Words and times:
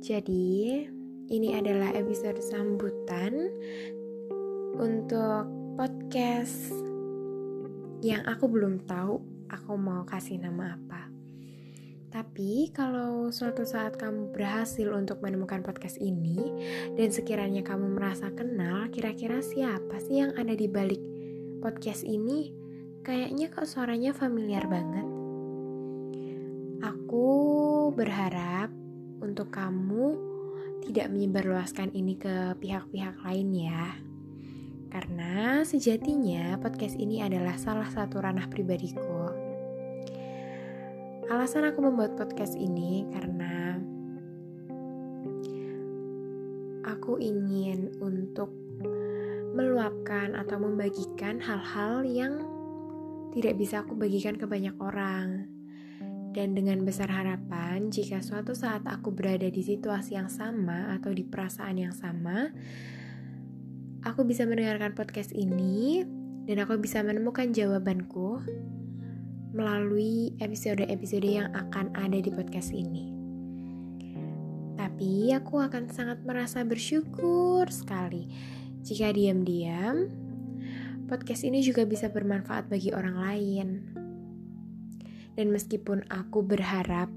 Jadi, 0.00 0.88
ini 1.28 1.52
adalah 1.52 1.92
episode 1.92 2.40
sambutan 2.40 3.52
untuk 4.80 5.44
podcast 5.76 6.72
yang 8.00 8.24
aku 8.24 8.48
belum 8.48 8.88
tahu 8.88 9.20
aku 9.52 9.76
mau 9.76 10.08
kasih 10.08 10.40
nama 10.40 10.72
apa. 10.72 11.04
Tapi 12.08 12.72
kalau 12.72 13.28
suatu 13.28 13.68
saat 13.68 14.00
kamu 14.00 14.32
berhasil 14.32 14.88
untuk 14.88 15.20
menemukan 15.20 15.60
podcast 15.60 16.00
ini 16.00 16.48
dan 16.96 17.12
sekiranya 17.12 17.60
kamu 17.60 17.92
merasa 17.92 18.32
kenal, 18.32 18.88
kira-kira 18.88 19.44
siapa 19.44 20.00
sih 20.00 20.24
yang 20.24 20.32
ada 20.40 20.56
di 20.56 20.64
balik 20.64 21.04
podcast 21.60 22.08
ini? 22.08 22.56
Kayaknya 23.04 23.52
kok 23.52 23.68
suaranya 23.68 24.16
familiar 24.16 24.64
banget. 24.64 25.04
Aku 26.88 27.28
berharap 27.92 28.79
untuk 29.20 29.52
kamu 29.52 30.16
tidak 30.84 31.12
menyebarluaskan 31.12 31.92
ini 31.92 32.16
ke 32.16 32.56
pihak-pihak 32.56 33.20
lain 33.22 33.48
ya. 33.52 33.94
Karena 34.90 35.62
sejatinya 35.62 36.58
podcast 36.58 36.98
ini 36.98 37.22
adalah 37.22 37.54
salah 37.54 37.86
satu 37.86 38.18
ranah 38.18 38.50
pribadiku. 38.50 39.30
Alasan 41.30 41.70
aku 41.70 41.78
membuat 41.78 42.18
podcast 42.18 42.58
ini 42.58 43.06
karena 43.14 43.78
aku 46.82 47.22
ingin 47.22 47.94
untuk 48.02 48.50
meluapkan 49.54 50.34
atau 50.34 50.58
membagikan 50.58 51.38
hal-hal 51.38 52.02
yang 52.02 52.42
tidak 53.30 53.54
bisa 53.54 53.86
aku 53.86 53.94
bagikan 53.94 54.34
ke 54.34 54.42
banyak 54.42 54.74
orang 54.82 55.59
dan 56.30 56.54
dengan 56.54 56.86
besar 56.86 57.10
harapan, 57.10 57.90
jika 57.90 58.22
suatu 58.22 58.54
saat 58.54 58.86
aku 58.86 59.10
berada 59.10 59.50
di 59.50 59.62
situasi 59.66 60.14
yang 60.14 60.30
sama 60.30 60.94
atau 60.94 61.10
di 61.10 61.26
perasaan 61.26 61.74
yang 61.74 61.90
sama, 61.90 62.54
aku 64.06 64.22
bisa 64.22 64.46
mendengarkan 64.46 64.94
podcast 64.94 65.34
ini 65.34 66.06
dan 66.46 66.62
aku 66.62 66.78
bisa 66.78 67.02
menemukan 67.02 67.50
jawabanku 67.50 68.46
melalui 69.50 70.30
episode-episode 70.38 71.26
yang 71.26 71.50
akan 71.50 71.90
ada 71.98 72.22
di 72.22 72.30
podcast 72.30 72.70
ini. 72.70 73.10
Tapi 74.78 75.34
aku 75.34 75.58
akan 75.58 75.90
sangat 75.90 76.22
merasa 76.22 76.62
bersyukur 76.62 77.66
sekali 77.74 78.30
jika 78.86 79.10
diam-diam 79.10 80.06
podcast 81.10 81.42
ini 81.42 81.58
juga 81.66 81.82
bisa 81.82 82.06
bermanfaat 82.06 82.70
bagi 82.70 82.94
orang 82.94 83.18
lain. 83.18 83.99
Dan 85.38 85.54
meskipun 85.54 86.06
aku 86.10 86.42
berharap 86.42 87.08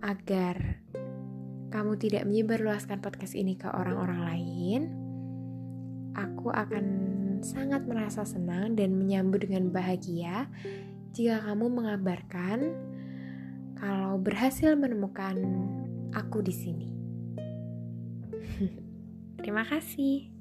agar 0.00 0.80
kamu 1.70 1.92
tidak 2.00 2.26
menyebarluaskan 2.26 2.98
podcast 2.98 3.36
ini 3.38 3.54
ke 3.54 3.70
orang-orang 3.70 4.20
lain, 4.26 4.80
aku 6.18 6.50
akan 6.50 6.84
sangat 7.40 7.86
merasa 7.86 8.26
senang 8.26 8.76
dan 8.76 8.96
menyambut 8.96 9.46
dengan 9.46 9.72
bahagia 9.72 10.50
jika 11.16 11.40
kamu 11.46 11.72
mengabarkan 11.72 12.74
kalau 13.80 14.20
berhasil 14.20 14.76
menemukan 14.76 15.36
aku 16.12 16.44
di 16.44 16.52
sini. 16.52 16.88
Terima 19.40 19.64
kasih. 19.64 20.39